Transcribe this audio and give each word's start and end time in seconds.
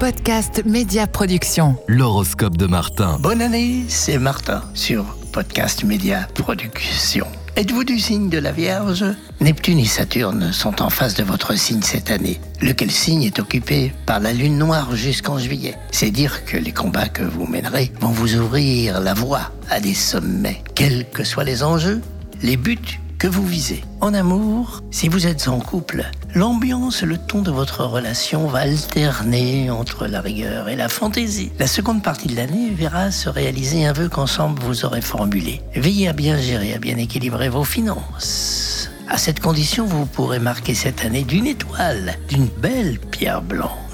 Podcast 0.00 0.62
Média 0.64 1.06
Production. 1.06 1.76
L'horoscope 1.86 2.56
de 2.56 2.64
Martin. 2.64 3.18
Bonne 3.20 3.42
année, 3.42 3.84
c'est 3.88 4.16
Martin 4.16 4.64
sur 4.72 5.04
Podcast 5.30 5.84
Média 5.84 6.26
Production. 6.34 7.26
Êtes-vous 7.54 7.84
du 7.84 7.98
signe 7.98 8.30
de 8.30 8.38
la 8.38 8.50
Vierge? 8.50 9.04
Neptune 9.42 9.78
et 9.78 9.84
Saturne 9.84 10.52
sont 10.52 10.80
en 10.80 10.88
face 10.88 11.12
de 11.16 11.22
votre 11.22 11.54
signe 11.54 11.82
cette 11.82 12.10
année. 12.10 12.40
Lequel 12.62 12.90
signe 12.90 13.24
est 13.24 13.40
occupé 13.40 13.92
par 14.06 14.20
la 14.20 14.32
lune 14.32 14.56
noire 14.56 14.96
jusqu'en 14.96 15.38
juillet? 15.38 15.76
C'est 15.90 16.10
dire 16.10 16.46
que 16.46 16.56
les 16.56 16.72
combats 16.72 17.08
que 17.08 17.22
vous 17.22 17.46
mènerez 17.46 17.92
vont 18.00 18.08
vous 18.08 18.36
ouvrir 18.36 19.00
la 19.00 19.12
voie 19.12 19.52
à 19.68 19.80
des 19.80 19.94
sommets, 19.94 20.64
quels 20.74 21.10
que 21.10 21.24
soient 21.24 21.44
les 21.44 21.62
enjeux, 21.62 22.00
les 22.42 22.56
buts 22.56 22.99
que 23.20 23.28
vous 23.28 23.46
visez. 23.46 23.84
En 24.00 24.14
amour, 24.14 24.82
si 24.90 25.08
vous 25.08 25.26
êtes 25.26 25.46
en 25.46 25.60
couple, 25.60 26.06
l'ambiance, 26.34 27.02
le 27.02 27.18
ton 27.18 27.42
de 27.42 27.50
votre 27.50 27.84
relation 27.84 28.46
va 28.46 28.60
alterner 28.60 29.70
entre 29.70 30.06
la 30.06 30.22
rigueur 30.22 30.70
et 30.70 30.74
la 30.74 30.88
fantaisie. 30.88 31.52
La 31.58 31.66
seconde 31.66 32.02
partie 32.02 32.28
de 32.28 32.36
l'année 32.36 32.70
verra 32.70 33.10
se 33.10 33.28
réaliser 33.28 33.84
un 33.84 33.92
vœu 33.92 34.08
qu'ensemble 34.08 34.62
vous 34.62 34.86
aurez 34.86 35.02
formulé. 35.02 35.60
Veillez 35.74 36.08
à 36.08 36.14
bien 36.14 36.38
gérer, 36.38 36.72
à 36.72 36.78
bien 36.78 36.96
équilibrer 36.96 37.50
vos 37.50 37.64
finances. 37.64 38.90
À 39.06 39.18
cette 39.18 39.40
condition, 39.40 39.84
vous 39.84 40.06
pourrez 40.06 40.38
marquer 40.38 40.74
cette 40.74 41.04
année 41.04 41.24
d'une 41.24 41.46
étoile, 41.46 42.14
d'une 42.28 42.46
belle 42.46 42.98
pierre 42.98 43.42
blanche. 43.42 43.89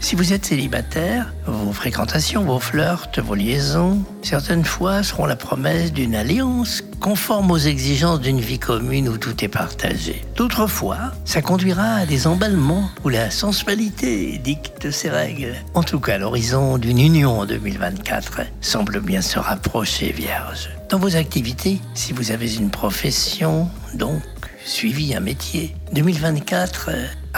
Si 0.00 0.16
vous 0.16 0.32
êtes 0.32 0.46
célibataire, 0.46 1.32
vos 1.46 1.72
fréquentations, 1.72 2.44
vos 2.44 2.58
flirts, 2.58 3.20
vos 3.22 3.34
liaisons, 3.34 4.02
certaines 4.22 4.64
fois 4.64 5.02
seront 5.02 5.26
la 5.26 5.36
promesse 5.36 5.92
d'une 5.92 6.14
alliance 6.14 6.82
conforme 7.00 7.50
aux 7.50 7.58
exigences 7.58 8.20
d'une 8.20 8.40
vie 8.40 8.58
commune 8.58 9.08
où 9.08 9.16
tout 9.16 9.44
est 9.44 9.48
partagé. 9.48 10.24
D'autres 10.36 10.66
fois, 10.66 11.12
ça 11.24 11.42
conduira 11.42 11.94
à 11.94 12.06
des 12.06 12.26
emballements 12.26 12.90
où 13.04 13.08
la 13.08 13.30
sensualité 13.30 14.38
dicte 14.38 14.90
ses 14.90 15.10
règles. 15.10 15.54
En 15.74 15.82
tout 15.82 16.00
cas, 16.00 16.18
l'horizon 16.18 16.78
d'une 16.78 16.98
union 16.98 17.40
en 17.40 17.46
2024 17.46 18.40
semble 18.60 19.00
bien 19.00 19.22
se 19.22 19.38
rapprocher, 19.38 20.12
Vierge. 20.12 20.70
Dans 20.88 20.98
vos 20.98 21.16
activités, 21.16 21.80
si 21.94 22.12
vous 22.12 22.32
avez 22.32 22.56
une 22.56 22.70
profession, 22.70 23.68
donc 23.94 24.22
suivi 24.64 25.14
un 25.14 25.20
métier, 25.20 25.74
2024 25.92 26.90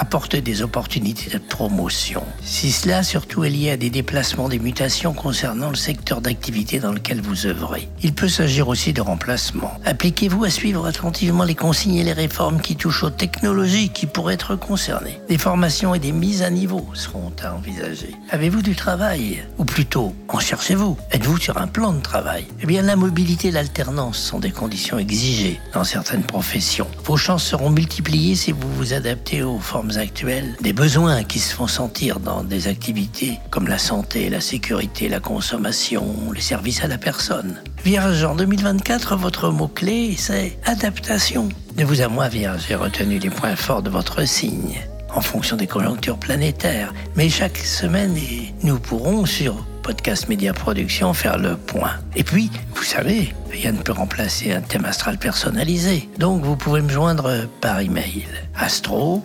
apporte 0.03 0.34
des 0.34 0.62
opportunités 0.62 1.31
de 1.31 1.39
promotion. 1.39 2.25
Si 2.42 2.72
cela 2.72 3.05
surtout 3.05 3.45
est 3.45 3.50
lié 3.50 3.70
à 3.70 3.77
des 3.77 3.89
déplacements, 3.89 4.48
des 4.48 4.58
mutations 4.58 5.12
concernant 5.12 5.70
le 5.70 5.77
secteur 5.77 6.20
d'activité 6.20 6.81
dans 6.81 6.91
lequel 6.91 7.20
vous 7.20 7.47
œuvrez. 7.47 7.89
Il 8.03 8.12
peut 8.12 8.28
s'agir 8.28 8.67
aussi 8.67 8.92
de 8.92 9.00
remplacement. 9.00 9.78
Appliquez-vous 9.84 10.42
à 10.42 10.50
suivre 10.50 10.86
attentivement 10.86 11.45
les 11.45 11.55
consignes 11.55 11.95
et 11.95 12.03
les 12.03 12.12
réformes 12.12 12.61
qui 12.61 12.75
touchent 12.75 13.05
aux 13.05 13.11
technologies 13.11 13.91
qui 13.91 14.06
pourraient 14.06 14.34
être 14.34 14.56
concernées. 14.56 15.20
Des 15.28 15.39
formations 15.39 15.95
et 15.95 16.00
des 16.00 16.11
mises 16.11 16.42
à 16.42 16.50
niveau 16.50 16.84
seront 16.95 17.30
à 17.41 17.55
envisager. 17.55 18.11
Avez-vous 18.30 18.62
du 18.62 18.75
travail? 18.75 19.45
Ou 19.58 19.64
plutôt, 19.64 20.17
en 20.27 20.41
cherchez-vous? 20.41 20.97
Êtes-vous 21.12 21.39
sur 21.39 21.58
un 21.58 21.69
plan 21.69 21.92
de 21.92 22.00
travail? 22.00 22.45
Eh 22.61 22.67
bien, 22.67 22.83
la 22.83 22.97
mobilité 22.97 23.48
et 23.48 23.53
l'alternance 23.53 24.19
sont 24.19 24.41
des 24.41 24.50
conditions 24.50 24.98
exigées 24.98 25.61
dans 25.73 25.84
certaines 25.84 26.25
professions. 26.25 26.89
Vos 27.05 27.17
chances 27.17 27.45
seront 27.45 27.70
multipliées 27.70 28.34
si 28.34 28.50
vous 28.50 28.75
vous 28.75 28.95
adaptez 28.95 29.45
aux 29.45 29.61
formes 29.61 29.92
actuelles, 29.98 30.57
des 30.61 30.73
besoins 30.73 31.25
qui 31.25 31.39
se 31.39 31.55
font 31.55 31.67
sentir 31.67 32.21
dans 32.21 32.43
des 32.45 32.69
activités 32.69 33.39
comme 33.51 33.69
la 33.69 33.79
santé, 33.79 34.31
la 34.31 34.41
sécurité, 34.41 35.09
la 35.09 35.21
consommation, 35.21 36.33
les 36.35 36.41
services 36.41 36.83
à 36.85 36.89
la 36.89 36.98
personne. 36.98 37.57
Vierge, 37.85 38.25
en 38.25 38.35
2024, 38.35 39.17
votre 39.17 39.51
mot-clé, 39.51 40.15
c'est 40.17 40.59
adaptation. 40.65 41.48
De 41.77 41.85
vous 41.85 42.01
à 42.01 42.09
moi, 42.09 42.29
Vierge, 42.29 42.65
j'ai 42.69 42.75
retenu 42.75 43.19
les 43.19 43.31
points 43.31 43.57
forts 43.57 43.83
de 43.83 43.91
votre 43.91 44.27
signe 44.27 44.81
en 45.15 45.20
fonction 45.20 45.57
des 45.57 45.67
conjonctures 45.67 46.19
planétaires. 46.19 46.93
Mais 47.17 47.29
chaque 47.29 47.59
semaine, 47.59 48.17
nous 48.63 48.79
pourrons 48.79 49.27
sur 49.27 49.65
Podcast 49.83 50.28
Média 50.28 50.52
Production 50.52 51.12
faire 51.12 51.38
le 51.38 51.56
point. 51.56 51.92
Et 52.14 52.22
puis, 52.22 52.50
vous 52.75 52.84
savez, 52.84 53.34
rien 53.50 53.72
ne 53.72 53.83
peut 53.83 53.92
remplacer 53.92 54.52
un 54.52 54.61
thème 54.61 54.84
astral 54.84 55.18
personnalisé. 55.18 56.08
Donc, 56.18 56.42
vous 56.42 56.57
pouvez 56.57 56.80
me 56.80 56.89
joindre 56.89 57.46
par 57.61 57.80
email. 57.80 58.27
Astro 58.55 59.24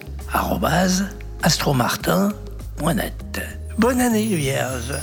astromartin.net. 1.43 3.41
Bonne 3.77 4.01
année, 4.01 4.25
Vierge 4.25 4.93